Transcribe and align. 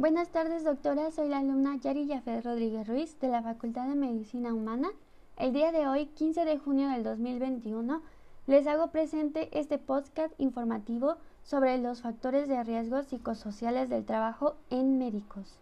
Buenas 0.00 0.30
tardes, 0.30 0.64
doctora. 0.64 1.10
Soy 1.10 1.28
la 1.28 1.40
alumna 1.40 1.76
Yari 1.76 2.06
Yafet 2.06 2.42
Rodríguez 2.42 2.88
Ruiz 2.88 3.20
de 3.20 3.28
la 3.28 3.42
Facultad 3.42 3.86
de 3.86 3.96
Medicina 3.96 4.54
Humana. 4.54 4.88
El 5.36 5.52
día 5.52 5.72
de 5.72 5.86
hoy, 5.86 6.06
15 6.06 6.46
de 6.46 6.56
junio 6.56 6.88
del 6.88 7.04
2021, 7.04 8.00
les 8.46 8.66
hago 8.66 8.86
presente 8.86 9.50
este 9.52 9.76
podcast 9.76 10.32
informativo 10.38 11.16
sobre 11.42 11.76
los 11.76 12.00
factores 12.00 12.48
de 12.48 12.64
riesgo 12.64 13.02
psicosociales 13.02 13.90
del 13.90 14.06
trabajo 14.06 14.54
en 14.70 14.96
médicos. 14.96 15.58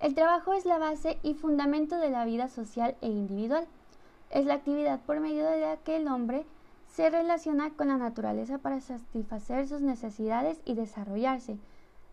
El 0.00 0.14
trabajo 0.14 0.54
es 0.54 0.64
la 0.64 0.78
base 0.78 1.18
y 1.22 1.34
fundamento 1.34 1.98
de 1.98 2.08
la 2.08 2.24
vida 2.24 2.48
social 2.48 2.96
e 3.02 3.08
individual. 3.08 3.66
Es 4.30 4.46
la 4.46 4.54
actividad 4.54 4.98
por 5.00 5.20
medio 5.20 5.44
de 5.44 5.60
la 5.60 5.76
que 5.76 5.96
el 5.96 6.08
hombre 6.08 6.46
se 6.88 7.10
relaciona 7.10 7.68
con 7.68 7.88
la 7.88 7.98
naturaleza 7.98 8.56
para 8.56 8.80
satisfacer 8.80 9.68
sus 9.68 9.82
necesidades 9.82 10.58
y 10.64 10.72
desarrollarse. 10.72 11.58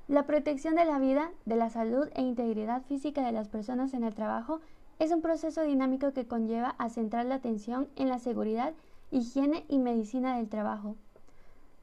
La 0.10 0.24
protección 0.24 0.74
de 0.74 0.86
la 0.86 0.98
vida, 0.98 1.30
de 1.46 1.56
la 1.56 1.70
salud 1.70 2.10
e 2.16 2.24
integridad 2.24 2.82
física 2.82 3.24
de 3.24 3.32
las 3.32 3.48
personas 3.48 3.94
en 3.94 4.04
el 4.04 4.16
trabajo 4.16 4.60
es 4.98 5.12
un 5.12 5.22
proceso 5.22 5.62
dinámico 5.62 6.14
que 6.14 6.26
conlleva 6.26 6.74
a 6.80 6.90
centrar 6.90 7.28
la 7.28 7.36
atención 7.36 7.88
en 7.96 8.10
la 8.10 8.18
seguridad, 8.18 8.74
higiene 9.12 9.66
y 9.68 9.78
medicina 9.78 10.36
del 10.36 10.50
trabajo. 10.50 10.96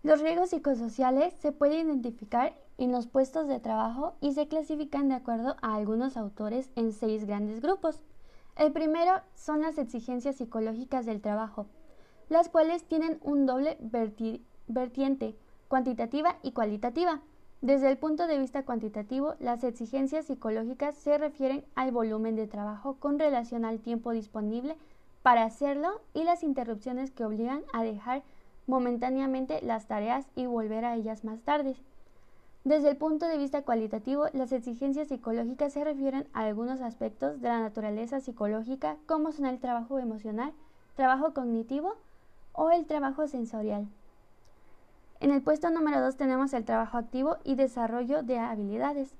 Los 0.02 0.22
riesgos 0.22 0.50
psicosociales 0.50 1.34
se 1.34 1.52
pueden 1.52 1.86
identificar 1.86 2.56
en 2.78 2.90
los 2.90 3.06
puestos 3.06 3.46
de 3.46 3.60
trabajo 3.60 4.16
y 4.20 4.32
se 4.32 4.48
clasifican 4.48 5.08
de 5.08 5.14
acuerdo 5.14 5.54
a 5.62 5.76
algunos 5.76 6.16
autores 6.16 6.68
en 6.74 6.92
seis 6.92 7.26
grandes 7.26 7.60
grupos. 7.60 8.02
El 8.56 8.72
primero 8.72 9.20
son 9.36 9.62
las 9.62 9.78
exigencias 9.78 10.34
psicológicas 10.34 11.06
del 11.06 11.20
trabajo, 11.20 11.66
las 12.28 12.48
cuales 12.48 12.82
tienen 12.82 13.20
un 13.22 13.46
doble 13.46 13.78
vertiente, 14.66 15.36
cuantitativa 15.68 16.38
y 16.42 16.50
cualitativa. 16.50 17.22
Desde 17.62 17.88
el 17.90 17.96
punto 17.96 18.26
de 18.26 18.38
vista 18.38 18.64
cuantitativo, 18.64 19.34
las 19.40 19.64
exigencias 19.64 20.26
psicológicas 20.26 20.94
se 20.96 21.16
refieren 21.16 21.64
al 21.74 21.90
volumen 21.90 22.36
de 22.36 22.46
trabajo 22.46 22.96
con 22.98 23.18
relación 23.18 23.64
al 23.64 23.80
tiempo 23.80 24.12
disponible 24.12 24.76
para 25.22 25.44
hacerlo 25.44 26.00
y 26.12 26.24
las 26.24 26.42
interrupciones 26.42 27.10
que 27.10 27.24
obligan 27.24 27.62
a 27.72 27.82
dejar 27.82 28.22
momentáneamente 28.66 29.60
las 29.62 29.86
tareas 29.86 30.26
y 30.36 30.46
volver 30.46 30.84
a 30.84 30.96
ellas 30.96 31.24
más 31.24 31.40
tarde. 31.40 31.76
Desde 32.64 32.90
el 32.90 32.96
punto 32.96 33.26
de 33.26 33.38
vista 33.38 33.62
cualitativo, 33.62 34.26
las 34.32 34.52
exigencias 34.52 35.08
psicológicas 35.08 35.72
se 35.72 35.84
refieren 35.84 36.28
a 36.32 36.40
algunos 36.40 36.80
aspectos 36.80 37.40
de 37.40 37.48
la 37.48 37.60
naturaleza 37.60 38.20
psicológica, 38.20 38.96
como 39.06 39.32
son 39.32 39.46
el 39.46 39.60
trabajo 39.60 39.98
emocional, 39.98 40.52
trabajo 40.94 41.32
cognitivo 41.32 41.94
o 42.52 42.70
el 42.70 42.84
trabajo 42.86 43.28
sensorial. 43.28 43.86
En 45.20 45.30
el 45.30 45.42
puesto 45.42 45.70
número 45.70 46.00
2 46.00 46.16
tenemos 46.16 46.52
el 46.52 46.64
trabajo 46.64 46.98
activo 46.98 47.36
y 47.44 47.54
desarrollo 47.54 48.22
de 48.22 48.38
habilidades, 48.38 49.14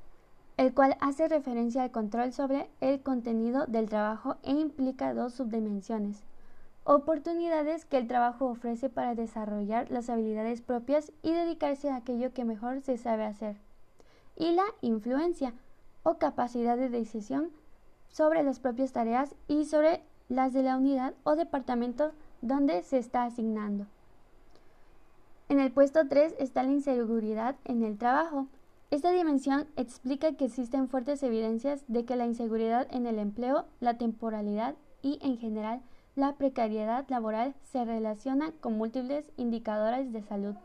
el 0.56 0.74
cual 0.74 0.96
hace 1.00 1.28
referencia 1.28 1.82
al 1.82 1.90
control 1.90 2.32
sobre 2.32 2.70
el 2.80 3.02
contenido 3.02 3.66
del 3.66 3.88
trabajo 3.88 4.36
e 4.42 4.52
implica 4.52 5.14
dos 5.14 5.34
subdimensiones 5.34 6.24
oportunidades 6.86 7.84
que 7.84 7.98
el 7.98 8.06
trabajo 8.06 8.46
ofrece 8.46 8.88
para 8.88 9.16
desarrollar 9.16 9.90
las 9.90 10.08
habilidades 10.08 10.62
propias 10.62 11.12
y 11.20 11.32
dedicarse 11.32 11.90
a 11.90 11.96
aquello 11.96 12.32
que 12.32 12.44
mejor 12.44 12.80
se 12.80 12.96
sabe 12.96 13.24
hacer. 13.24 13.56
Y 14.36 14.52
la 14.52 14.64
influencia 14.82 15.52
o 16.04 16.18
capacidad 16.18 16.76
de 16.76 16.88
decisión 16.88 17.50
sobre 18.08 18.44
las 18.44 18.60
propias 18.60 18.92
tareas 18.92 19.34
y 19.48 19.64
sobre 19.64 20.00
las 20.28 20.52
de 20.52 20.62
la 20.62 20.76
unidad 20.76 21.14
o 21.24 21.34
departamento 21.34 22.12
donde 22.40 22.84
se 22.84 22.98
está 22.98 23.24
asignando. 23.24 23.86
En 25.48 25.60
el 25.60 25.70
puesto 25.70 26.08
3 26.08 26.34
está 26.40 26.64
la 26.64 26.72
inseguridad 26.72 27.54
en 27.64 27.84
el 27.84 27.98
trabajo. 27.98 28.48
Esta 28.90 29.12
dimensión 29.12 29.68
explica 29.76 30.32
que 30.32 30.46
existen 30.46 30.88
fuertes 30.88 31.22
evidencias 31.22 31.84
de 31.86 32.04
que 32.04 32.16
la 32.16 32.26
inseguridad 32.26 32.88
en 32.90 33.06
el 33.06 33.20
empleo, 33.20 33.66
la 33.78 33.96
temporalidad 33.96 34.74
y, 35.02 35.20
en 35.22 35.38
general, 35.38 35.82
la 36.16 36.34
precariedad 36.34 37.04
laboral 37.08 37.54
se 37.62 37.84
relaciona 37.84 38.50
con 38.60 38.76
múltiples 38.76 39.30
indicadores 39.36 40.12
de 40.12 40.22
salud. 40.22 40.56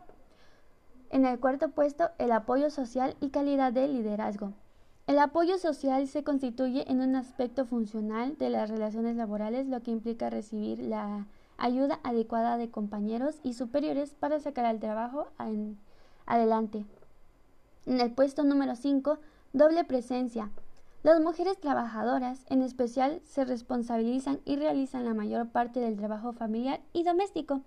En 1.11 1.25
el 1.25 1.39
cuarto 1.39 1.69
puesto, 1.69 2.09
el 2.17 2.31
apoyo 2.31 2.71
social 2.71 3.15
y 3.19 3.29
calidad 3.29 3.73
de 3.73 3.87
liderazgo. 3.87 4.53
El 5.05 5.19
apoyo 5.19 5.57
social 5.57 6.07
se 6.07 6.23
constituye 6.23 6.89
en 6.89 7.01
un 7.01 7.15
aspecto 7.15 7.65
funcional 7.65 8.37
de 8.37 8.49
las 8.49 8.69
relaciones 8.69 9.15
laborales, 9.15 9.67
lo 9.67 9.81
que 9.81 9.91
implica 9.91 10.29
recibir 10.29 10.79
la 10.79 11.27
ayuda 11.61 11.99
adecuada 12.03 12.57
de 12.57 12.71
compañeros 12.71 13.39
y 13.43 13.53
superiores 13.53 14.15
para 14.15 14.39
sacar 14.39 14.65
al 14.65 14.79
trabajo 14.79 15.27
adelante. 16.25 16.85
En 17.85 18.01
el 18.01 18.11
puesto 18.11 18.43
número 18.43 18.75
5, 18.75 19.19
doble 19.53 19.83
presencia. 19.83 20.49
Las 21.03 21.21
mujeres 21.21 21.59
trabajadoras, 21.59 22.45
en 22.49 22.63
especial, 22.63 23.21
se 23.25 23.45
responsabilizan 23.45 24.39
y 24.43 24.55
realizan 24.55 25.05
la 25.05 25.13
mayor 25.13 25.49
parte 25.49 25.79
del 25.79 25.97
trabajo 25.97 26.33
familiar 26.33 26.81
y 26.93 27.03
doméstico, 27.03 27.61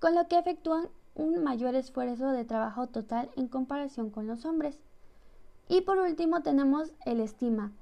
con 0.00 0.14
lo 0.14 0.28
que 0.28 0.38
efectúan 0.38 0.88
un 1.14 1.42
mayor 1.42 1.74
esfuerzo 1.74 2.30
de 2.32 2.44
trabajo 2.44 2.88
total 2.88 3.30
en 3.36 3.48
comparación 3.48 4.10
con 4.10 4.26
los 4.26 4.44
hombres. 4.44 4.78
Y 5.68 5.80
por 5.80 5.98
último 5.98 6.42
tenemos 6.42 6.92
el 7.06 7.20
estima. 7.20 7.72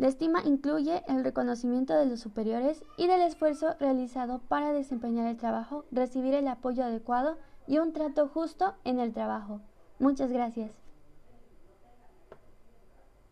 La 0.00 0.08
estima 0.08 0.40
incluye 0.46 1.02
el 1.08 1.22
reconocimiento 1.24 1.92
de 1.92 2.06
los 2.06 2.20
superiores 2.20 2.82
y 2.96 3.06
del 3.06 3.20
esfuerzo 3.20 3.74
realizado 3.78 4.38
para 4.38 4.72
desempeñar 4.72 5.26
el 5.26 5.36
trabajo, 5.36 5.84
recibir 5.90 6.32
el 6.32 6.48
apoyo 6.48 6.82
adecuado 6.84 7.36
y 7.66 7.76
un 7.76 7.92
trato 7.92 8.26
justo 8.26 8.72
en 8.84 8.98
el 8.98 9.12
trabajo. 9.12 9.60
Muchas 9.98 10.32
gracias. 10.32 10.89